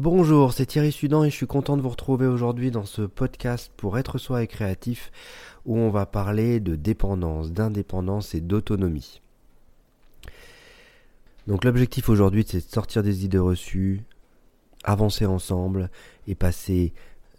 Bonjour, 0.00 0.52
c'est 0.52 0.66
Thierry 0.66 0.92
Sudan 0.92 1.24
et 1.24 1.30
je 1.30 1.34
suis 1.34 1.48
content 1.48 1.76
de 1.76 1.82
vous 1.82 1.88
retrouver 1.88 2.28
aujourd'hui 2.28 2.70
dans 2.70 2.84
ce 2.84 3.02
podcast 3.02 3.72
pour 3.76 3.98
être 3.98 4.16
soi 4.16 4.44
et 4.44 4.46
créatif 4.46 5.10
où 5.66 5.76
on 5.76 5.90
va 5.90 6.06
parler 6.06 6.60
de 6.60 6.76
dépendance, 6.76 7.50
d'indépendance 7.50 8.32
et 8.32 8.40
d'autonomie. 8.40 9.20
Donc 11.48 11.64
l'objectif 11.64 12.08
aujourd'hui 12.08 12.44
c'est 12.46 12.58
de 12.58 12.72
sortir 12.72 13.02
des 13.02 13.24
idées 13.24 13.38
reçues, 13.38 14.04
avancer 14.84 15.26
ensemble 15.26 15.90
et 16.28 16.36
passer 16.36 16.92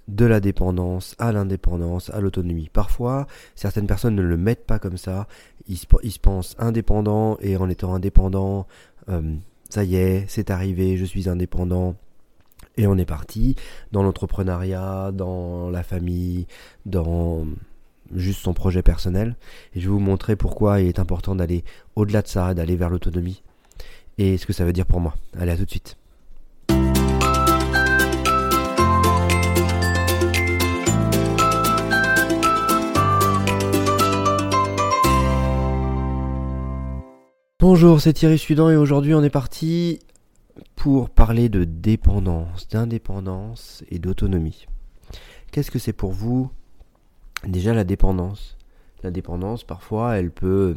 de 0.09 0.25
la 0.25 0.41
dépendance 0.41 1.15
à 1.17 1.31
l'indépendance, 1.31 2.09
à 2.09 2.19
l'autonomie. 2.19 2.69
Parfois, 2.73 3.25
certaines 3.55 3.87
personnes 3.87 4.15
ne 4.15 4.21
le 4.21 4.35
mettent 4.35 4.65
pas 4.65 4.79
comme 4.79 4.97
ça. 4.97 5.29
Ils 5.69 5.77
se, 5.77 6.19
pensent 6.19 6.57
indépendants 6.59 7.37
et 7.39 7.55
en 7.55 7.69
étant 7.69 7.93
indépendants, 7.93 8.67
euh, 9.07 9.37
ça 9.69 9.85
y 9.85 9.95
est, 9.95 10.25
c'est 10.27 10.51
arrivé, 10.51 10.97
je 10.97 11.05
suis 11.05 11.29
indépendant. 11.29 11.95
Et 12.77 12.87
on 12.87 12.97
est 12.97 13.05
parti 13.05 13.55
dans 13.91 14.03
l'entrepreneuriat, 14.03 15.11
dans 15.13 15.69
la 15.69 15.83
famille, 15.83 16.47
dans 16.85 17.45
juste 18.15 18.41
son 18.41 18.53
projet 18.53 18.81
personnel. 18.81 19.35
Et 19.75 19.79
je 19.79 19.87
vais 19.87 19.93
vous 19.93 19.99
montrer 19.99 20.35
pourquoi 20.35 20.81
il 20.81 20.87
est 20.87 20.99
important 20.99 21.35
d'aller 21.35 21.63
au-delà 21.95 22.21
de 22.21 22.27
ça, 22.27 22.53
d'aller 22.53 22.75
vers 22.75 22.89
l'autonomie. 22.89 23.43
Et 24.17 24.37
ce 24.37 24.45
que 24.45 24.53
ça 24.53 24.65
veut 24.65 24.73
dire 24.73 24.85
pour 24.85 24.99
moi. 24.99 25.15
Allez, 25.37 25.51
à 25.51 25.57
tout 25.57 25.65
de 25.65 25.69
suite. 25.69 25.97
Bonjour, 37.61 37.99
c'est 37.99 38.13
Thierry 38.13 38.37
Sudan 38.37 38.69
et 38.69 38.77
aujourd'hui 38.77 39.13
on 39.13 39.21
est 39.21 39.29
parti 39.29 39.99
pour 40.79 41.09
parler 41.09 41.49
de 41.49 41.65
dépendance, 41.65 42.69
d'indépendance 42.69 43.83
et 43.89 43.99
d'autonomie. 43.99 44.65
Qu'est-ce 45.51 45.71
que 45.71 45.77
c'est 45.77 45.91
pour 45.91 46.13
vous 46.13 46.51
déjà 47.45 47.73
la 47.73 47.83
dépendance? 47.83 48.57
La 49.03 49.11
dépendance 49.11 49.65
parfois 49.65 50.15
elle 50.15 50.31
peut, 50.31 50.73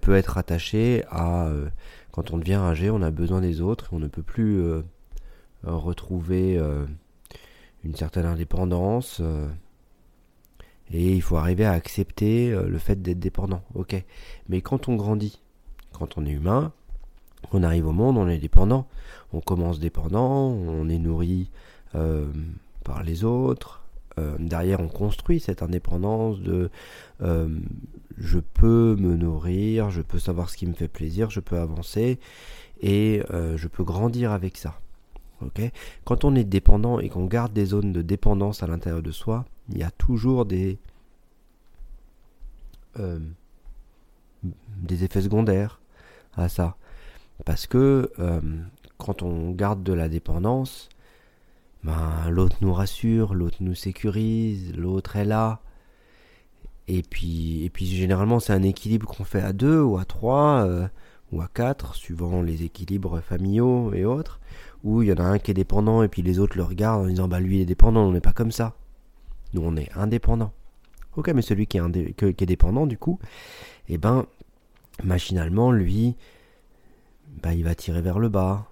peut 0.00 0.16
être 0.16 0.38
attachée 0.38 1.04
à 1.08 1.46
euh, 1.46 1.68
quand 2.10 2.32
on 2.32 2.38
devient 2.38 2.54
âgé 2.54 2.90
on 2.90 3.00
a 3.00 3.12
besoin 3.12 3.40
des 3.40 3.60
autres 3.60 3.90
on 3.92 4.00
ne 4.00 4.08
peut 4.08 4.24
plus 4.24 4.60
euh, 4.60 4.82
retrouver 5.62 6.58
euh, 6.58 6.84
une 7.84 7.94
certaine 7.94 8.26
indépendance 8.26 9.22
et 10.90 11.12
il 11.14 11.22
faut 11.22 11.36
arriver 11.36 11.64
à 11.64 11.72
accepter 11.72 12.50
le 12.50 12.78
fait 12.78 13.00
d'être 13.02 13.20
dépendant. 13.20 13.62
Ok, 13.74 13.94
mais 14.48 14.62
quand 14.62 14.88
on 14.88 14.96
grandit 14.96 15.40
quand 15.92 16.18
on 16.18 16.26
est 16.26 16.32
humain, 16.32 16.72
on 17.52 17.62
arrive 17.62 17.86
au 17.86 17.92
monde, 17.92 18.18
on 18.18 18.28
est 18.28 18.38
dépendant. 18.38 18.86
On 19.32 19.40
commence 19.40 19.78
dépendant, 19.78 20.48
on 20.50 20.88
est 20.88 20.98
nourri 20.98 21.50
euh, 21.94 22.26
par 22.84 23.02
les 23.02 23.24
autres. 23.24 23.82
Euh, 24.18 24.36
derrière, 24.38 24.80
on 24.80 24.88
construit 24.88 25.38
cette 25.38 25.62
indépendance 25.62 26.40
de 26.40 26.70
euh, 27.22 27.48
je 28.16 28.38
peux 28.38 28.96
me 28.98 29.16
nourrir, 29.16 29.90
je 29.90 30.02
peux 30.02 30.18
savoir 30.18 30.50
ce 30.50 30.56
qui 30.56 30.66
me 30.66 30.72
fait 30.72 30.88
plaisir, 30.88 31.30
je 31.30 31.40
peux 31.40 31.58
avancer 31.58 32.18
et 32.80 33.22
je 33.30 33.68
peux 33.68 33.82
grandir 33.82 34.32
avec 34.32 34.56
ça. 34.56 34.80
Quand 36.04 36.24
on 36.24 36.34
est 36.34 36.44
dépendant 36.44 37.00
et 37.00 37.08
qu'on 37.08 37.26
garde 37.26 37.52
des 37.52 37.66
zones 37.66 37.92
de 37.92 38.02
dépendance 38.02 38.62
à 38.62 38.66
l'intérieur 38.66 39.02
de 39.02 39.10
soi, 39.10 39.44
il 39.68 39.78
y 39.78 39.82
a 39.82 39.90
toujours 39.90 40.46
des 40.46 40.78
des 44.82 45.04
effets 45.04 45.22
secondaires 45.22 45.80
à 46.36 46.48
ça. 46.48 46.76
Parce 47.44 47.66
que 47.66 48.10
euh, 48.18 48.40
quand 48.98 49.22
on 49.22 49.50
garde 49.52 49.82
de 49.82 49.92
la 49.92 50.08
dépendance, 50.08 50.88
ben, 51.84 52.28
l'autre 52.30 52.56
nous 52.60 52.72
rassure, 52.72 53.34
l'autre 53.34 53.58
nous 53.60 53.74
sécurise, 53.74 54.74
l'autre 54.76 55.16
est 55.16 55.24
là. 55.24 55.60
Et 56.88 57.02
puis, 57.02 57.64
et 57.64 57.70
puis 57.70 57.86
généralement 57.86 58.40
c'est 58.40 58.52
un 58.52 58.62
équilibre 58.62 59.06
qu'on 59.06 59.24
fait 59.24 59.42
à 59.42 59.52
deux 59.52 59.80
ou 59.80 59.98
à 59.98 60.04
trois 60.04 60.64
euh, 60.66 60.88
ou 61.32 61.42
à 61.42 61.48
quatre, 61.48 61.94
suivant 61.94 62.40
les 62.42 62.64
équilibres 62.64 63.20
familiaux 63.20 63.92
et 63.92 64.06
autres, 64.06 64.40
où 64.82 65.02
il 65.02 65.08
y 65.08 65.12
en 65.12 65.16
a 65.16 65.24
un 65.24 65.38
qui 65.38 65.50
est 65.50 65.54
dépendant 65.54 66.02
et 66.02 66.08
puis 66.08 66.22
les 66.22 66.38
autres 66.38 66.56
le 66.56 66.64
regardent 66.64 67.04
en 67.04 67.08
disant 67.08 67.28
bah 67.28 67.40
lui 67.40 67.58
il 67.58 67.60
est 67.62 67.66
dépendant, 67.66 68.04
on 68.04 68.12
n'est 68.12 68.20
pas 68.20 68.32
comme 68.32 68.52
ça. 68.52 68.74
Nous 69.52 69.62
on 69.62 69.76
est 69.76 69.90
indépendant. 69.94 70.52
Ok 71.16 71.28
mais 71.34 71.42
celui 71.42 71.66
qui 71.66 71.78
est, 71.78 72.46
dépendant 72.46 72.86
du 72.86 72.96
coup, 72.96 73.18
eh 73.88 73.98
ben 73.98 74.26
machinalement, 75.04 75.70
lui, 75.72 76.16
bah, 77.42 77.54
il 77.54 77.64
va 77.64 77.74
tirer 77.74 78.02
vers 78.02 78.18
le 78.18 78.28
bas, 78.28 78.68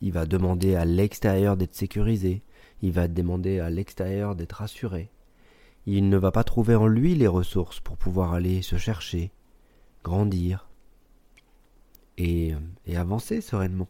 il 0.00 0.12
va 0.12 0.26
demander 0.26 0.74
à 0.74 0.84
l'extérieur 0.84 1.56
d'être 1.56 1.74
sécurisé, 1.74 2.42
il 2.82 2.92
va 2.92 3.08
demander 3.08 3.60
à 3.60 3.70
l'extérieur 3.70 4.34
d'être 4.34 4.54
rassuré. 4.54 5.10
Il 5.86 6.08
ne 6.08 6.16
va 6.16 6.30
pas 6.30 6.44
trouver 6.44 6.74
en 6.74 6.86
lui 6.86 7.14
les 7.14 7.26
ressources 7.26 7.80
pour 7.80 7.96
pouvoir 7.96 8.34
aller 8.34 8.62
se 8.62 8.76
chercher, 8.76 9.30
grandir 10.04 10.68
et, 12.18 12.54
et 12.86 12.96
avancer 12.96 13.40
sereinement. 13.40 13.88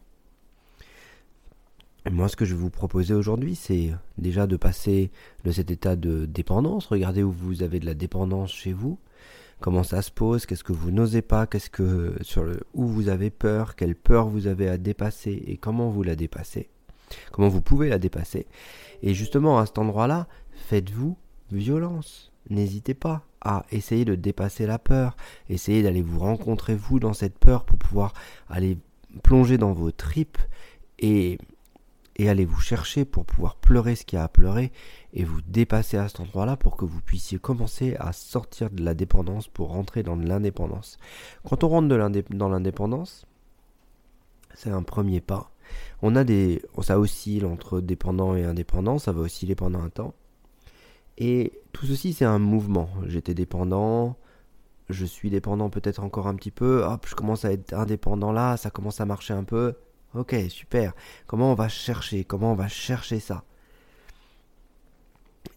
moi, 2.09 2.29
ce 2.29 2.35
que 2.35 2.45
je 2.45 2.55
vais 2.55 2.61
vous 2.61 2.69
proposer 2.69 3.13
aujourd'hui, 3.13 3.55
c'est 3.55 3.91
déjà 4.17 4.47
de 4.47 4.55
passer 4.55 5.11
de 5.43 5.51
cet 5.51 5.71
état 5.71 5.95
de 5.95 6.25
dépendance. 6.25 6.87
Regardez 6.87 7.23
où 7.23 7.31
vous 7.31 7.63
avez 7.63 7.79
de 7.79 7.85
la 7.85 7.93
dépendance 7.93 8.51
chez 8.51 8.73
vous 8.73 8.97
comment 9.61 9.83
ça 9.83 10.01
se 10.01 10.11
pose, 10.11 10.45
qu'est-ce 10.45 10.63
que 10.63 10.73
vous 10.73 10.91
n'osez 10.91 11.21
pas, 11.21 11.47
qu'est-ce 11.47 11.69
que 11.69 12.15
sur 12.21 12.43
le 12.43 12.59
où 12.73 12.85
vous 12.87 13.07
avez 13.07 13.29
peur, 13.29 13.75
quelle 13.75 13.95
peur 13.95 14.27
vous 14.27 14.47
avez 14.47 14.67
à 14.67 14.77
dépasser? 14.77 15.43
Et 15.47 15.57
comment 15.57 15.89
vous 15.89 16.03
la 16.03 16.15
dépassez, 16.15 16.69
comment 17.31 17.47
vous 17.47 17.61
pouvez 17.61 17.87
la 17.87 17.99
dépasser? 17.99 18.47
Et 19.01 19.13
justement 19.13 19.59
à 19.59 19.65
cet 19.65 19.77
endroit-là, 19.77 20.27
faites-vous 20.67 21.17
violence. 21.51 22.31
N'hésitez 22.49 22.93
pas 22.93 23.25
à 23.39 23.65
essayer 23.71 24.03
de 24.03 24.15
dépasser 24.15 24.65
la 24.65 24.79
peur, 24.79 25.15
essayez 25.49 25.83
d'aller 25.83 26.01
vous 26.01 26.19
rencontrer 26.19 26.75
vous 26.75 26.99
dans 26.99 27.13
cette 27.13 27.37
peur 27.37 27.63
pour 27.63 27.77
pouvoir 27.77 28.13
aller 28.49 28.77
plonger 29.23 29.57
dans 29.57 29.73
vos 29.73 29.91
tripes 29.91 30.37
et 30.99 31.37
et 32.17 32.29
allez 32.29 32.45
vous 32.45 32.59
chercher 32.59 33.05
pour 33.05 33.25
pouvoir 33.25 33.55
pleurer 33.55 33.95
ce 33.95 34.05
qu'il 34.05 34.17
y 34.17 34.19
a 34.19 34.25
à 34.25 34.27
pleurer 34.27 34.71
et 35.13 35.23
vous 35.23 35.41
dépasser 35.41 35.97
à 35.97 36.07
cet 36.07 36.21
endroit-là 36.21 36.57
pour 36.57 36.77
que 36.77 36.85
vous 36.85 37.01
puissiez 37.01 37.39
commencer 37.39 37.95
à 37.99 38.13
sortir 38.13 38.69
de 38.69 38.83
la 38.83 38.93
dépendance 38.93 39.47
pour 39.47 39.69
rentrer 39.69 40.03
dans 40.03 40.15
l'indépendance. 40.15 40.97
Quand 41.47 41.63
on 41.63 41.69
rentre 41.69 41.87
dans 42.29 42.49
l'indépendance, 42.49 43.25
c'est 44.53 44.69
un 44.69 44.83
premier 44.83 45.21
pas. 45.21 45.51
On 46.01 46.15
a 46.15 46.23
des, 46.23 46.61
ça 46.81 46.99
oscille 46.99 47.45
entre 47.45 47.81
dépendant 47.81 48.35
et 48.35 48.43
indépendant, 48.43 48.99
ça 48.99 49.11
va 49.11 49.21
osciller 49.21 49.55
pendant 49.55 49.81
un 49.81 49.89
temps. 49.89 50.13
Et 51.17 51.59
tout 51.71 51.85
ceci, 51.85 52.13
c'est 52.13 52.25
un 52.25 52.39
mouvement. 52.39 52.89
J'étais 53.05 53.33
dépendant, 53.33 54.17
je 54.89 55.05
suis 55.05 55.29
dépendant 55.29 55.69
peut-être 55.69 56.03
encore 56.03 56.27
un 56.27 56.35
petit 56.35 56.51
peu, 56.51 56.83
hop, 56.83 57.05
je 57.07 57.15
commence 57.15 57.45
à 57.45 57.51
être 57.51 57.73
indépendant 57.73 58.31
là, 58.31 58.57
ça 58.57 58.69
commence 58.69 59.01
à 59.01 59.05
marcher 59.05 59.33
un 59.33 59.43
peu, 59.43 59.75
Ok, 60.13 60.35
super. 60.49 60.93
Comment 61.25 61.51
on 61.51 61.55
va 61.55 61.69
chercher? 61.69 62.25
Comment 62.25 62.51
on 62.51 62.55
va 62.55 62.67
chercher 62.67 63.21
ça? 63.21 63.45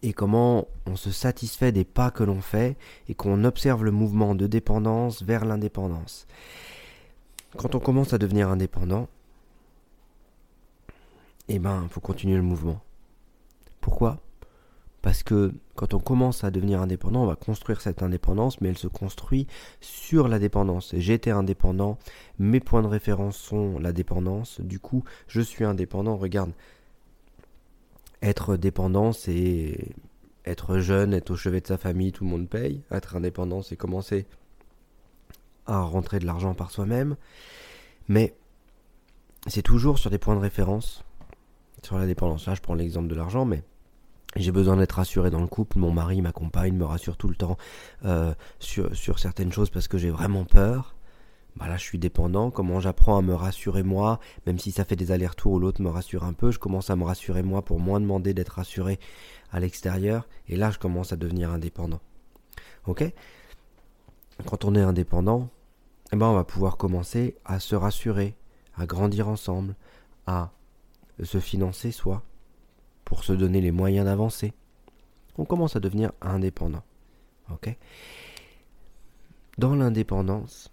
Et 0.05 0.13
comment 0.13 0.67
on 0.85 0.95
se 0.95 1.09
satisfait 1.09 1.71
des 1.71 1.83
pas 1.83 2.11
que 2.11 2.23
l'on 2.23 2.39
fait 2.39 2.77
et 3.09 3.15
qu'on 3.15 3.43
observe 3.43 3.83
le 3.83 3.89
mouvement 3.89 4.35
de 4.35 4.45
dépendance 4.45 5.23
vers 5.23 5.45
l'indépendance. 5.45 6.27
Quand 7.57 7.73
on 7.73 7.79
commence 7.79 8.13
à 8.13 8.19
devenir 8.19 8.49
indépendant, 8.49 9.07
eh 11.47 11.57
ben, 11.57 11.81
il 11.85 11.89
faut 11.89 12.01
continuer 12.01 12.35
le 12.35 12.43
mouvement. 12.43 12.83
Pourquoi? 13.81 14.19
Parce 15.01 15.23
que 15.23 15.51
quand 15.73 15.95
on 15.95 15.99
commence 15.99 16.43
à 16.43 16.51
devenir 16.51 16.83
indépendant, 16.83 17.23
on 17.23 17.27
va 17.27 17.35
construire 17.35 17.81
cette 17.81 18.03
indépendance, 18.03 18.61
mais 18.61 18.69
elle 18.69 18.77
se 18.77 18.87
construit 18.87 19.47
sur 19.81 20.27
la 20.27 20.37
dépendance. 20.37 20.93
J'étais 20.95 21.31
indépendant, 21.31 21.97
mes 22.37 22.59
points 22.59 22.83
de 22.83 22.87
référence 22.87 23.37
sont 23.37 23.79
la 23.79 23.91
dépendance, 23.91 24.61
du 24.61 24.77
coup 24.77 25.03
je 25.27 25.41
suis 25.41 25.65
indépendant. 25.65 26.15
Regarde, 26.15 26.51
être 28.21 28.57
dépendant, 28.57 29.11
c'est 29.11 29.95
être 30.45 30.79
jeune, 30.79 31.13
être 31.13 31.31
au 31.31 31.35
chevet 31.35 31.61
de 31.61 31.67
sa 31.67 31.77
famille, 31.77 32.11
tout 32.11 32.23
le 32.23 32.29
monde 32.29 32.49
paye. 32.49 32.83
Être 32.91 33.15
indépendant, 33.15 33.61
c'est 33.61 33.75
commencer 33.75 34.25
à 35.65 35.81
rentrer 35.81 36.19
de 36.19 36.25
l'argent 36.25 36.53
par 36.53 36.71
soi-même. 36.71 37.15
Mais 38.07 38.35
c'est 39.47 39.63
toujours 39.63 39.97
sur 39.97 40.09
des 40.09 40.17
points 40.17 40.35
de 40.35 40.39
référence, 40.41 41.03
sur 41.83 41.97
la 41.97 42.05
dépendance. 42.05 42.45
Là, 42.47 42.55
je 42.55 42.61
prends 42.61 42.75
l'exemple 42.75 43.07
de 43.07 43.15
l'argent, 43.15 43.45
mais 43.45 43.63
j'ai 44.35 44.51
besoin 44.51 44.77
d'être 44.77 44.93
rassuré 44.93 45.29
dans 45.29 45.41
le 45.41 45.47
couple, 45.47 45.79
mon 45.79 45.91
mari, 45.91 46.21
ma 46.21 46.31
compagne 46.31 46.75
me 46.75 46.85
rassure 46.85 47.17
tout 47.17 47.27
le 47.27 47.35
temps 47.35 47.57
euh, 48.03 48.33
sur 48.59 49.19
certaines 49.19 49.51
choses 49.51 49.69
parce 49.69 49.87
que 49.87 49.97
j'ai 49.97 50.09
vraiment 50.09 50.45
peur. 50.45 50.94
Bah 51.57 51.69
là, 51.69 51.77
je 51.77 51.83
suis 51.83 51.97
dépendant. 51.97 52.51
Comment 52.51 52.79
j'apprends 52.81 53.17
à 53.17 53.21
me 53.21 53.33
rassurer 53.33 53.83
moi, 53.83 54.19
même 54.45 54.59
si 54.59 54.71
ça 54.71 54.83
fait 54.83 54.95
des 54.95 55.11
allers-retours 55.11 55.53
où 55.53 55.59
l'autre 55.59 55.81
me 55.81 55.89
rassure 55.89 56.23
un 56.23 56.33
peu, 56.33 56.51
je 56.51 56.59
commence 56.59 56.89
à 56.89 56.95
me 56.95 57.03
rassurer 57.03 57.43
moi 57.43 57.61
pour 57.63 57.79
moins 57.79 58.01
demander 58.01 58.33
d'être 58.33 58.49
rassuré 58.49 58.99
à 59.51 59.59
l'extérieur. 59.59 60.27
Et 60.47 60.57
là, 60.57 60.71
je 60.71 60.79
commence 60.79 61.13
à 61.13 61.15
devenir 61.15 61.51
indépendant. 61.51 62.01
Ok? 62.87 63.03
Quand 64.45 64.65
on 64.65 64.75
est 64.75 64.81
indépendant, 64.81 65.49
eh 66.11 66.17
ben, 66.17 66.27
on 66.27 66.33
va 66.33 66.43
pouvoir 66.43 66.75
commencer 66.75 67.37
à 67.45 67.61
se 67.61 67.75
rassurer, 67.75 68.35
à 68.75 68.85
grandir 68.85 69.29
ensemble, 69.29 69.75
à 70.27 70.51
se 71.23 71.39
financer 71.39 71.91
soi, 71.91 72.21
pour 73.05 73.23
se 73.23 73.31
donner 73.31 73.61
les 73.61 73.71
moyens 73.71 74.05
d'avancer. 74.05 74.53
On 75.37 75.45
commence 75.45 75.77
à 75.77 75.79
devenir 75.79 76.11
indépendant. 76.21 76.83
Ok? 77.49 77.75
Dans 79.57 79.75
l'indépendance, 79.75 80.71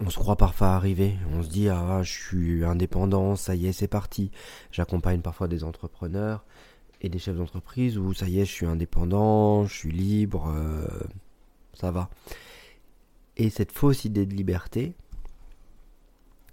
on 0.00 0.10
se 0.10 0.18
croit 0.18 0.36
parfois 0.36 0.68
arrivé. 0.68 1.16
On 1.32 1.42
se 1.42 1.48
dit 1.48 1.68
ah 1.68 2.02
je 2.02 2.12
suis 2.12 2.64
indépendant, 2.64 3.36
ça 3.36 3.54
y 3.54 3.66
est 3.66 3.72
c'est 3.72 3.88
parti. 3.88 4.30
J'accompagne 4.70 5.20
parfois 5.20 5.48
des 5.48 5.64
entrepreneurs 5.64 6.44
et 7.00 7.08
des 7.08 7.18
chefs 7.18 7.36
d'entreprise 7.36 7.98
où 7.98 8.14
ça 8.14 8.28
y 8.28 8.40
est 8.40 8.44
je 8.44 8.52
suis 8.52 8.66
indépendant, 8.66 9.66
je 9.66 9.74
suis 9.74 9.92
libre, 9.92 10.48
euh, 10.48 10.86
ça 11.74 11.90
va. 11.90 12.10
Et 13.36 13.50
cette 13.50 13.72
fausse 13.72 14.04
idée 14.04 14.26
de 14.26 14.34
liberté, 14.34 14.94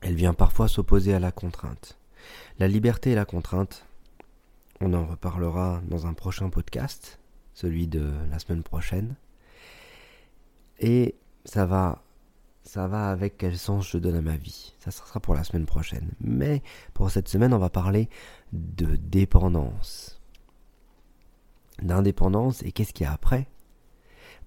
elle 0.01 0.15
vient 0.15 0.33
parfois 0.33 0.67
s'opposer 0.67 1.13
à 1.13 1.19
la 1.19 1.31
contrainte. 1.31 1.97
La 2.59 2.67
liberté 2.67 3.11
et 3.11 3.15
la 3.15 3.25
contrainte, 3.25 3.85
on 4.79 4.93
en 4.93 5.05
reparlera 5.05 5.81
dans 5.87 6.07
un 6.07 6.13
prochain 6.13 6.49
podcast, 6.49 7.19
celui 7.53 7.87
de 7.87 8.11
la 8.31 8.39
semaine 8.39 8.63
prochaine. 8.63 9.15
Et 10.79 11.15
ça 11.45 11.67
va 11.67 12.01
ça 12.63 12.87
va 12.87 13.09
avec 13.09 13.37
quel 13.37 13.57
sens 13.57 13.89
je 13.89 13.97
donne 13.97 14.15
à 14.15 14.21
ma 14.21 14.37
vie. 14.37 14.73
Ça 14.79 14.91
sera 14.91 15.19
pour 15.19 15.35
la 15.35 15.43
semaine 15.43 15.65
prochaine. 15.65 16.11
Mais 16.21 16.61
pour 16.93 17.09
cette 17.09 17.27
semaine, 17.27 17.53
on 17.53 17.59
va 17.59 17.69
parler 17.69 18.09
de 18.53 18.95
dépendance. 18.95 20.21
D'indépendance 21.81 22.61
et 22.63 22.71
qu'est-ce 22.71 22.93
qu'il 22.93 23.05
y 23.05 23.07
a 23.07 23.13
après? 23.13 23.47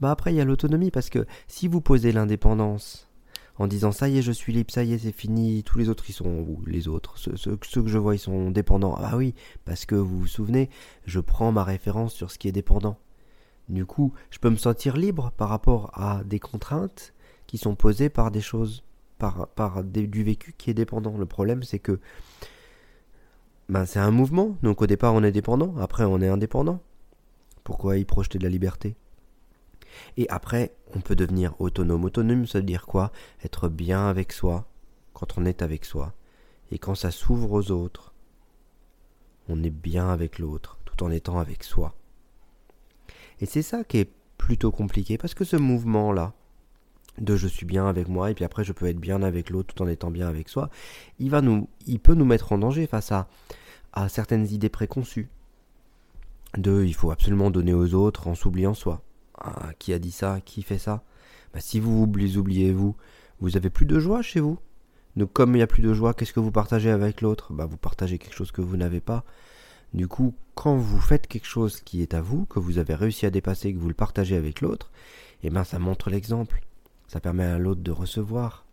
Bah 0.00 0.10
après 0.10 0.32
il 0.32 0.36
y 0.36 0.40
a 0.40 0.44
l'autonomie 0.44 0.90
parce 0.90 1.08
que 1.08 1.26
si 1.46 1.68
vous 1.68 1.80
posez 1.80 2.12
l'indépendance 2.12 3.08
en 3.56 3.68
disant 3.68 3.92
ça 3.92 4.08
y 4.08 4.18
est 4.18 4.22
je 4.22 4.32
suis 4.32 4.52
libre, 4.52 4.72
ça 4.72 4.82
y 4.82 4.92
est 4.92 4.98
c'est 4.98 5.12
fini, 5.12 5.62
tous 5.62 5.78
les 5.78 5.88
autres 5.88 6.04
ils 6.08 6.14
sont 6.14 6.26
où 6.26 6.62
les 6.66 6.88
autres 6.88 7.16
ceux, 7.16 7.36
ceux, 7.36 7.56
que 7.56 7.88
je 7.88 7.98
vois 7.98 8.16
ils 8.16 8.18
sont 8.18 8.50
dépendants. 8.50 8.96
Ah 8.98 9.16
oui, 9.16 9.34
parce 9.64 9.86
que 9.86 9.94
vous 9.94 10.18
vous 10.18 10.26
souvenez, 10.26 10.68
je 11.06 11.20
prends 11.20 11.52
ma 11.52 11.62
référence 11.62 12.12
sur 12.12 12.30
ce 12.30 12.38
qui 12.38 12.48
est 12.48 12.52
dépendant. 12.52 12.98
Du 13.68 13.86
coup, 13.86 14.12
je 14.30 14.38
peux 14.38 14.50
me 14.50 14.56
sentir 14.56 14.96
libre 14.96 15.32
par 15.36 15.48
rapport 15.48 15.90
à 15.94 16.22
des 16.24 16.38
contraintes 16.38 17.13
qui 17.46 17.58
sont 17.58 17.74
posées 17.74 18.08
par 18.08 18.30
des 18.30 18.40
choses, 18.40 18.84
par, 19.18 19.84
du 19.84 20.24
vécu 20.24 20.54
qui 20.56 20.70
est 20.70 20.74
dépendant. 20.74 21.16
Le 21.16 21.26
problème, 21.26 21.62
c'est 21.62 21.78
que 21.78 22.00
ben, 23.68 23.86
c'est 23.86 23.98
un 23.98 24.10
mouvement. 24.10 24.56
Donc 24.62 24.82
au 24.82 24.86
départ, 24.86 25.14
on 25.14 25.22
est 25.22 25.32
dépendant, 25.32 25.74
après, 25.78 26.04
on 26.04 26.20
est 26.20 26.28
indépendant. 26.28 26.80
Pourquoi 27.62 27.96
y 27.96 28.04
projeter 28.04 28.38
de 28.38 28.44
la 28.44 28.50
liberté? 28.50 28.94
Et 30.16 30.28
après, 30.28 30.74
on 30.94 31.00
peut 31.00 31.16
devenir 31.16 31.58
autonome. 31.60 32.04
Autonome, 32.04 32.46
ça 32.46 32.58
veut 32.58 32.64
dire 32.64 32.86
quoi? 32.86 33.12
Être 33.44 33.68
bien 33.68 34.08
avec 34.08 34.32
soi, 34.32 34.66
quand 35.12 35.38
on 35.38 35.46
est 35.46 35.62
avec 35.62 35.84
soi. 35.84 36.12
Et 36.70 36.78
quand 36.78 36.94
ça 36.94 37.10
s'ouvre 37.10 37.52
aux 37.52 37.70
autres, 37.70 38.12
on 39.48 39.62
est 39.62 39.70
bien 39.70 40.08
avec 40.08 40.38
l'autre, 40.38 40.78
tout 40.84 41.02
en 41.04 41.10
étant 41.10 41.38
avec 41.38 41.62
soi. 41.62 41.94
Et 43.40 43.46
c'est 43.46 43.62
ça 43.62 43.84
qui 43.84 43.98
est 43.98 44.10
plutôt 44.38 44.72
compliqué, 44.72 45.16
parce 45.18 45.34
que 45.34 45.44
ce 45.44 45.56
mouvement-là, 45.56 46.32
de 47.18 47.36
je 47.36 47.46
suis 47.46 47.66
bien 47.66 47.86
avec 47.86 48.08
moi 48.08 48.30
et 48.30 48.34
puis 48.34 48.44
après 48.44 48.64
je 48.64 48.72
peux 48.72 48.86
être 48.86 48.98
bien 48.98 49.22
avec 49.22 49.50
l'autre 49.50 49.74
tout 49.74 49.82
en 49.82 49.88
étant 49.88 50.10
bien 50.10 50.28
avec 50.28 50.48
soi, 50.48 50.70
il 51.18 51.30
va 51.30 51.40
peut 52.02 52.14
nous 52.14 52.24
mettre 52.24 52.52
en 52.52 52.58
danger 52.58 52.86
face 52.86 53.12
à 53.12 53.28
certaines 54.08 54.46
idées 54.46 54.68
préconçues. 54.68 55.28
De 56.56 56.84
il 56.84 56.94
faut 56.94 57.10
absolument 57.10 57.50
donner 57.50 57.74
aux 57.74 57.94
autres 57.94 58.28
en 58.28 58.34
s'oubliant 58.34 58.74
soi. 58.74 59.02
Ah, 59.38 59.70
qui 59.78 59.92
a 59.92 59.98
dit 59.98 60.12
ça? 60.12 60.40
Qui 60.44 60.62
fait 60.62 60.78
ça? 60.78 61.02
Bah, 61.52 61.60
Si 61.60 61.80
vous 61.80 62.02
oubliez, 62.02 62.36
oubliez 62.36 62.72
vous, 62.72 62.94
vous 63.40 63.56
avez 63.56 63.70
plus 63.70 63.86
de 63.86 63.98
joie 63.98 64.22
chez 64.22 64.40
vous. 64.40 64.58
Donc 65.16 65.32
comme 65.32 65.50
il 65.52 65.56
n'y 65.56 65.62
a 65.62 65.66
plus 65.66 65.82
de 65.82 65.92
joie, 65.92 66.14
qu'est-ce 66.14 66.32
que 66.32 66.40
vous 66.40 66.52
partagez 66.52 66.90
avec 66.90 67.20
l'autre? 67.20 67.52
Bah, 67.52 67.66
Vous 67.66 67.76
partagez 67.76 68.18
quelque 68.18 68.34
chose 68.34 68.52
que 68.52 68.60
vous 68.60 68.76
n'avez 68.76 69.00
pas. 69.00 69.24
Du 69.92 70.08
coup, 70.08 70.34
quand 70.54 70.76
vous 70.76 71.00
faites 71.00 71.28
quelque 71.28 71.46
chose 71.46 71.80
qui 71.80 72.02
est 72.02 72.14
à 72.14 72.20
vous, 72.20 72.46
que 72.46 72.58
vous 72.58 72.78
avez 72.78 72.94
réussi 72.94 73.26
à 73.26 73.30
dépasser, 73.30 73.72
que 73.72 73.78
vous 73.78 73.88
le 73.88 73.94
partagez 73.94 74.36
avec 74.36 74.60
l'autre, 74.60 74.90
eh 75.44 75.50
ben 75.50 75.62
ça 75.62 75.78
montre 75.78 76.10
l'exemple. 76.10 76.60
Ça 77.14 77.20
permet 77.20 77.44
à 77.44 77.58
l'autre 77.58 77.80
de 77.80 77.92
recevoir. 77.92 78.66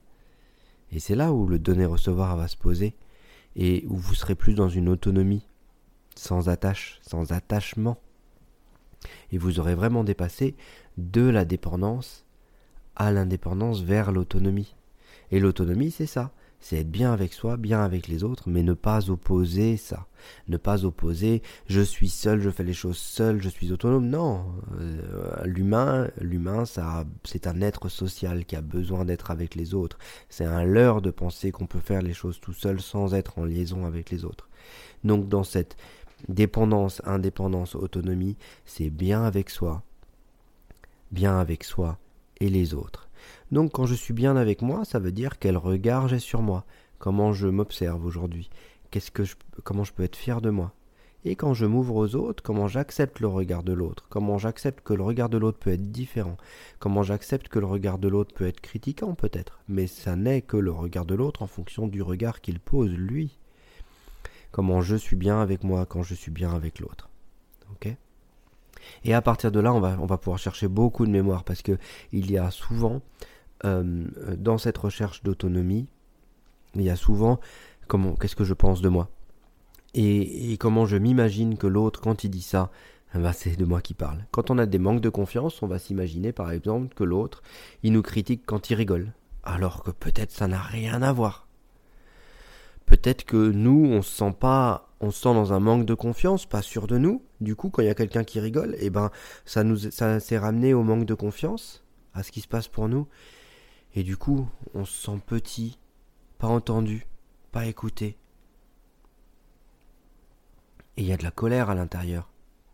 Et 0.91 0.99
c'est 0.99 1.13
là 1.13 1.31
où 1.31 1.45
le 1.45 1.59
donner-recevoir 1.59 2.35
va 2.35 2.47
se 2.47 2.57
poser 2.57 2.95
et 3.55 3.85
où 3.87 3.95
vous 3.95 4.15
serez 4.15 4.33
plus 4.33 4.55
dans 4.55 4.67
une 4.67 4.89
autonomie, 4.89 5.45
sans 6.15 6.49
attache, 6.49 6.99
sans 7.03 7.33
attachement. 7.33 7.99
Et 9.31 9.37
vous 9.37 9.59
aurez 9.59 9.75
vraiment 9.75 10.03
dépassé 10.03 10.55
de 10.97 11.21
la 11.21 11.45
dépendance 11.45 12.25
à 12.95 13.11
l'indépendance 13.11 13.81
vers 13.83 14.11
l'autonomie. 14.11 14.73
Et 15.29 15.39
l'autonomie, 15.39 15.91
c'est 15.91 16.07
ça 16.07 16.31
c'est 16.61 16.77
être 16.77 16.91
bien 16.91 17.11
avec 17.11 17.33
soi, 17.33 17.57
bien 17.57 17.83
avec 17.83 18.07
les 18.07 18.23
autres, 18.23 18.43
mais 18.47 18.63
ne 18.63 18.73
pas 18.73 19.09
opposer 19.09 19.77
ça. 19.77 20.07
Ne 20.47 20.57
pas 20.57 20.85
opposer 20.85 21.41
je 21.65 21.81
suis 21.81 22.09
seul, 22.09 22.39
je 22.39 22.51
fais 22.51 22.63
les 22.63 22.73
choses 22.73 22.97
seul, 22.97 23.41
je 23.41 23.49
suis 23.49 23.71
autonome. 23.71 24.07
Non, 24.07 24.45
euh, 24.79 25.43
l'humain, 25.45 26.09
l'humain, 26.19 26.65
ça, 26.65 27.05
c'est 27.23 27.47
un 27.47 27.61
être 27.61 27.89
social 27.89 28.45
qui 28.45 28.55
a 28.55 28.61
besoin 28.61 29.05
d'être 29.05 29.31
avec 29.31 29.55
les 29.55 29.73
autres. 29.73 29.97
C'est 30.29 30.45
un 30.45 30.63
leurre 30.63 31.01
de 31.01 31.09
penser 31.09 31.51
qu'on 31.51 31.65
peut 31.65 31.79
faire 31.79 32.03
les 32.03 32.13
choses 32.13 32.39
tout 32.39 32.53
seul 32.53 32.79
sans 32.79 33.15
être 33.15 33.39
en 33.39 33.45
liaison 33.45 33.85
avec 33.85 34.11
les 34.11 34.23
autres. 34.23 34.47
Donc 35.03 35.27
dans 35.27 35.43
cette 35.43 35.75
dépendance, 36.29 37.01
indépendance, 37.05 37.75
autonomie, 37.75 38.37
c'est 38.65 38.91
bien 38.91 39.23
avec 39.23 39.49
soi, 39.49 39.81
bien 41.11 41.39
avec 41.39 41.63
soi 41.63 41.97
et 42.39 42.49
les 42.49 42.75
autres. 42.75 43.09
Donc 43.51 43.73
quand 43.73 43.85
je 43.85 43.95
suis 43.95 44.13
bien 44.13 44.35
avec 44.35 44.61
moi, 44.61 44.85
ça 44.85 44.99
veut 44.99 45.11
dire 45.11 45.39
quel 45.39 45.57
regard 45.57 46.07
j'ai 46.07 46.19
sur 46.19 46.41
moi, 46.41 46.65
comment 46.99 47.33
je 47.33 47.47
m'observe 47.47 48.05
aujourd'hui, 48.05 48.49
comment 49.63 49.83
je 49.83 49.93
peux 49.93 50.03
être 50.03 50.15
fier 50.15 50.41
de 50.41 50.49
moi. 50.49 50.73
Et 51.23 51.35
quand 51.35 51.53
je 51.53 51.67
m'ouvre 51.67 51.95
aux 51.97 52.15
autres, 52.15 52.41
comment 52.41 52.67
j'accepte 52.67 53.19
le 53.19 53.27
regard 53.27 53.61
de 53.61 53.73
l'autre, 53.73 54.07
comment 54.09 54.39
j'accepte 54.39 54.83
que 54.83 54.95
le 54.95 55.03
regard 55.03 55.29
de 55.29 55.37
l'autre 55.37 55.59
peut 55.59 55.71
être 55.71 55.91
différent, 55.91 56.35
comment 56.79 57.03
j'accepte 57.03 57.47
que 57.47 57.59
le 57.59 57.67
regard 57.67 57.99
de 57.99 58.07
l'autre 58.07 58.33
peut 58.33 58.47
être 58.47 58.59
critiquant 58.59 59.13
peut-être, 59.13 59.59
mais 59.67 59.85
ça 59.85 60.15
n'est 60.15 60.41
que 60.41 60.57
le 60.57 60.71
regard 60.71 61.05
de 61.05 61.13
l'autre 61.13 61.43
en 61.43 61.47
fonction 61.47 61.87
du 61.87 62.01
regard 62.01 62.41
qu'il 62.41 62.59
pose 62.59 62.91
lui. 62.91 63.37
Comment 64.51 64.81
je 64.81 64.95
suis 64.95 65.15
bien 65.15 65.39
avec 65.39 65.63
moi 65.63 65.85
quand 65.85 66.01
je 66.01 66.15
suis 66.15 66.31
bien 66.31 66.51
avec 66.53 66.79
l'autre. 66.79 67.09
Ok? 67.71 67.95
Et 69.03 69.13
à 69.13 69.21
partir 69.21 69.51
de 69.51 69.59
là, 69.59 69.73
on 69.73 69.79
va, 69.79 70.17
pouvoir 70.17 70.39
chercher 70.39 70.67
beaucoup 70.67 71.05
de 71.05 71.11
mémoire 71.11 71.43
parce 71.43 71.61
que 71.61 71.77
il 72.11 72.31
y 72.31 72.37
a 72.37 72.51
souvent, 72.51 73.01
euh, 73.65 74.05
dans 74.37 74.57
cette 74.57 74.77
recherche 74.77 75.23
d'autonomie, 75.23 75.87
il 76.75 76.83
y 76.83 76.89
a 76.89 76.95
souvent 76.95 77.39
comment, 77.87 78.15
qu'est-ce 78.15 78.35
que 78.35 78.43
je 78.43 78.53
pense 78.53 78.81
de 78.81 78.89
moi 78.89 79.09
et, 79.93 80.57
comment 80.57 80.85
je 80.85 80.95
m'imagine 80.95 81.57
que 81.57 81.67
l'autre, 81.67 81.99
quand 81.99 82.23
il 82.23 82.29
dit 82.29 82.41
ça, 82.41 82.71
bah 83.13 83.33
c'est 83.33 83.57
de 83.57 83.65
moi 83.65 83.81
qui 83.81 83.93
parle. 83.93 84.25
Quand 84.31 84.49
on 84.49 84.57
a 84.57 84.65
des 84.65 84.79
manques 84.79 85.01
de 85.01 85.09
confiance, 85.09 85.61
on 85.61 85.67
va 85.67 85.79
s'imaginer 85.79 86.31
par 86.31 86.51
exemple 86.51 86.95
que 86.95 87.03
l'autre, 87.03 87.43
il 87.83 87.91
nous 87.91 88.01
critique 88.01 88.43
quand 88.45 88.69
il 88.69 88.75
rigole, 88.75 89.11
alors 89.43 89.83
que 89.83 89.91
peut-être 89.91 90.31
ça 90.31 90.47
n'a 90.47 90.61
rien 90.61 91.01
à 91.01 91.11
voir. 91.11 91.47
Peut-être 92.85 93.25
que 93.25 93.51
nous, 93.51 93.85
on 93.85 94.01
se 94.01 94.11
sent 94.11 94.33
pas, 94.39 94.90
on 95.01 95.09
se 95.09 95.19
sent 95.19 95.33
dans 95.33 95.51
un 95.51 95.59
manque 95.59 95.85
de 95.85 95.95
confiance, 95.95 96.45
pas 96.45 96.61
sûr 96.61 96.85
de 96.85 96.97
nous. 96.97 97.23
Du 97.41 97.55
coup, 97.55 97.69
quand 97.69 97.81
il 97.81 97.87
y 97.87 97.89
a 97.89 97.95
quelqu'un 97.95 98.23
qui 98.23 98.39
rigole, 98.39 98.75
eh 98.79 98.91
ben, 98.91 99.09
ça 99.45 99.63
nous, 99.63 99.77
ça 99.77 100.19
s'est 100.19 100.37
ramené 100.37 100.73
au 100.75 100.83
manque 100.83 101.05
de 101.05 101.15
confiance, 101.15 101.83
à 102.13 102.21
ce 102.21 102.31
qui 102.31 102.41
se 102.41 102.47
passe 102.47 102.67
pour 102.67 102.87
nous. 102.87 103.07
Et 103.95 104.03
du 104.03 104.15
coup, 104.15 104.47
on 104.75 104.85
se 104.85 105.05
sent 105.05 105.19
petit, 105.25 105.79
pas 106.37 106.47
entendu, 106.47 107.07
pas 107.51 107.65
écouté. 107.65 108.15
Et 110.97 111.01
il 111.01 111.07
y 111.07 111.13
a 111.13 111.17
de 111.17 111.23
la 111.23 111.31
colère 111.31 111.71
à 111.71 111.75
l'intérieur 111.75 112.29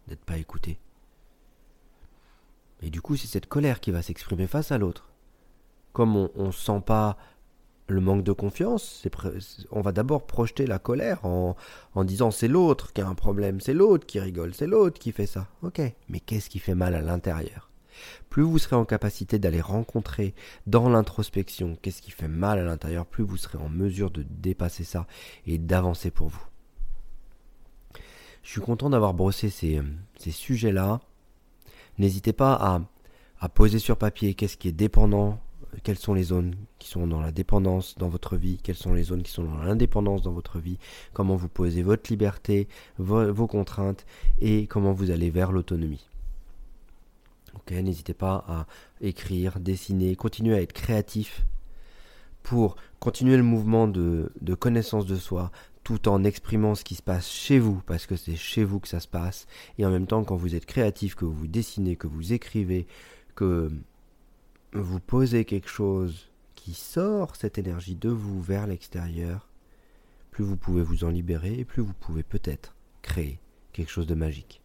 d'être 0.07 0.25
pas 0.25 0.37
écouté. 0.37 0.79
Et 2.81 2.89
du 2.89 3.01
coup, 3.01 3.15
c'est 3.15 3.27
cette 3.27 3.47
colère 3.47 3.79
qui 3.79 3.91
va 3.91 4.01
s'exprimer 4.01 4.47
face 4.47 4.71
à 4.71 4.77
l'autre. 4.77 5.09
Comme 5.93 6.15
on 6.15 6.47
ne 6.47 6.51
sent 6.51 6.81
pas 6.85 7.17
le 7.87 8.01
manque 8.01 8.23
de 8.23 8.31
confiance, 8.31 9.07
on 9.71 9.81
va 9.81 9.91
d'abord 9.91 10.27
projeter 10.27 10.67
la 10.67 10.79
colère 10.79 11.25
en, 11.25 11.55
disant 12.03 12.31
c'est 12.31 12.47
l'autre 12.47 12.93
qui 12.93 13.01
a 13.01 13.07
un 13.07 13.15
problème, 13.15 13.61
c'est 13.61 13.73
l'autre 13.73 14.05
qui 14.05 14.19
rigole, 14.19 14.53
c'est 14.53 14.67
l'autre 14.67 14.99
qui 14.99 15.11
fait 15.11 15.25
ça. 15.25 15.47
Ok, 15.61 15.81
mais 16.09 16.19
qu'est-ce 16.19 16.49
qui 16.49 16.59
fait 16.59 16.75
mal 16.75 16.95
à 16.95 17.01
l'intérieur? 17.01 17.71
Plus 18.29 18.43
vous 18.43 18.59
serez 18.59 18.75
en 18.75 18.85
capacité 18.85 19.39
d'aller 19.39 19.61
rencontrer 19.61 20.35
dans 20.67 20.89
l'introspection 20.89 21.77
qu'est-ce 21.81 22.01
qui 22.01 22.11
fait 22.11 22.27
mal 22.27 22.59
à 22.59 22.63
l'intérieur, 22.63 23.05
plus 23.05 23.23
vous 23.23 23.37
serez 23.37 23.57
en 23.57 23.69
mesure 23.69 24.11
de 24.11 24.23
dépasser 24.29 24.83
ça 24.83 25.07
et 25.45 25.57
d'avancer 25.57 26.11
pour 26.11 26.27
vous. 26.27 26.45
Je 28.43 28.51
suis 28.51 28.61
content 28.61 28.89
d'avoir 28.89 29.13
brossé 29.13 29.49
ces, 29.49 29.81
ces 30.17 30.31
sujets-là. 30.31 30.99
N'hésitez 31.97 32.33
pas 32.33 32.53
à, 32.53 32.81
à 33.39 33.49
poser 33.49 33.79
sur 33.79 33.97
papier 33.97 34.35
qu'est-ce 34.35 34.57
qui 34.57 34.67
est 34.67 34.73
dépendant 34.73 35.39
quelles 35.83 35.97
sont 35.97 36.13
les 36.13 36.23
zones 36.23 36.55
qui 36.79 36.87
sont 36.89 37.07
dans 37.07 37.19
la 37.19 37.31
dépendance 37.31 37.95
dans 37.97 38.09
votre 38.09 38.35
vie, 38.37 38.59
quelles 38.61 38.75
sont 38.75 38.93
les 38.93 39.03
zones 39.03 39.23
qui 39.23 39.31
sont 39.31 39.43
dans 39.43 39.57
l'indépendance 39.57 40.21
dans 40.21 40.31
votre 40.31 40.59
vie, 40.59 40.77
comment 41.13 41.35
vous 41.35 41.49
posez 41.49 41.83
votre 41.83 42.09
liberté, 42.09 42.67
vos, 42.97 43.47
contraintes 43.47 44.05
et 44.39 44.67
comment 44.67 44.93
vous 44.93 45.11
allez 45.11 45.29
vers 45.29 45.51
l'autonomie. 45.51 46.07
N'hésitez 47.69 48.13
pas 48.13 48.45
à 48.47 48.65
écrire, 49.01 49.59
dessiner, 49.59 50.15
continuer 50.15 50.55
à 50.55 50.61
être 50.61 50.73
créatif 50.73 51.45
pour 52.41 52.77
continuer 52.99 53.35
le 53.35 53.43
mouvement 53.43 53.87
de 53.87 54.55
connaissance 54.57 55.05
de 55.05 55.17
soi 55.17 55.51
tout 55.87 56.09
en 56.09 56.25
exprimant 56.25 56.75
ce 56.75 56.83
qui 56.83 56.95
se 56.95 57.01
passe 57.01 57.31
chez 57.31 57.59
vous, 57.59 57.81
parce 57.85 58.07
que 58.07 58.17
c'est 58.17 58.35
chez 58.35 58.65
vous 58.65 58.81
que 58.81 58.89
ça 58.89 58.99
se 58.99 59.07
passe, 59.07 59.47
et 59.77 59.85
en 59.85 59.89
même 59.89 60.05
temps 60.05 60.25
quand 60.25 60.35
vous 60.35 60.53
êtes 60.53 60.65
créatif, 60.65 61.15
que 61.15 61.23
vous 61.23 61.47
dessinez, 61.47 61.95
que 61.95 62.07
vous 62.07 62.33
écrivez, 62.33 62.87
que 63.35 63.71
vous 64.73 64.99
posez 64.99 65.45
quelque 65.45 65.69
chose 65.69 66.29
qui 66.55 66.73
sort 66.73 67.35
cette 67.35 67.57
énergie 67.57 67.95
de 67.95 68.09
vous 68.09 68.41
vers 68.41 68.67
l'extérieur, 68.67 69.47
plus 70.31 70.43
vous 70.43 70.57
pouvez 70.57 70.81
vous 70.81 71.03
en 71.03 71.09
libérer 71.09 71.57
et 71.57 71.65
plus 71.65 71.81
vous 71.81 71.93
pouvez 71.93 72.23
peut-être 72.23 72.75
créer 73.01 73.39
quelque 73.73 73.91
chose 73.91 74.07
de 74.07 74.15
magique. 74.15 74.61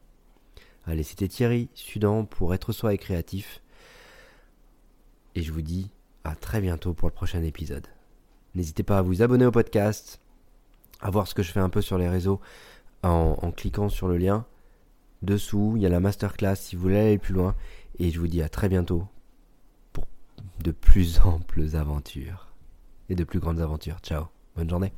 Allez, 0.85 1.04
c'était 1.04 1.28
Thierry 1.28 1.68
Sudan 1.75 2.25
pour 2.25 2.54
être 2.54 2.73
soi 2.73 2.92
et 2.92 2.99
créatif. 2.99 3.62
Et 5.35 5.42
je 5.42 5.52
vous 5.52 5.62
dis 5.62 5.90
à 6.25 6.35
très 6.35 6.61
bientôt 6.61 6.92
pour 6.92 7.09
le 7.09 7.14
prochain 7.14 7.42
épisode. 7.42 7.87
N'hésitez 8.54 8.82
pas 8.82 8.99
à 8.99 9.02
vous 9.02 9.23
abonner 9.23 9.47
au 9.47 9.52
podcast, 9.52 10.21
à 11.00 11.11
voir 11.11 11.28
ce 11.28 11.35
que 11.35 11.42
je 11.42 11.52
fais 11.52 11.61
un 11.61 11.71
peu 11.71 11.80
sur 11.80 11.99
les 11.99 12.09
réseaux 12.09 12.40
en, 13.02 13.37
en 13.40 13.52
cliquant 13.52 13.88
sur 13.88 14.09
le 14.09 14.18
lien. 14.18 14.44
Dessous, 15.23 15.75
il 15.76 15.82
y 15.82 15.87
a 15.87 15.88
la 15.88 16.00
masterclass 16.00 16.56
si 16.56 16.75
vous 16.75 16.82
voulez 16.82 16.99
aller 16.99 17.18
plus 17.18 17.35
loin. 17.35 17.54
Et 17.99 18.11
je 18.11 18.18
vous 18.18 18.26
dis 18.26 18.42
à 18.42 18.49
très 18.49 18.68
bientôt 18.68 19.06
de 20.62 20.70
plus 20.70 21.20
amples 21.20 21.76
aventures 21.76 22.49
et 23.08 23.14
de 23.14 23.25
plus 23.25 23.40
grandes 23.40 23.61
aventures. 23.61 23.99
Ciao, 24.02 24.26
bonne 24.56 24.68
journée. 24.68 24.92